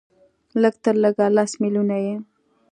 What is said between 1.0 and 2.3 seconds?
لږه لس ملیونه یې